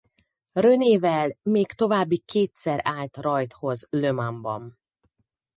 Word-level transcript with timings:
René-vel 0.55 1.37
még 1.41 1.67
további 1.67 2.17
kétszer 2.17 2.79
állt 2.83 3.17
rajthoz 3.17 3.87
Le 3.89 4.11
Mans-ban. 4.11 4.79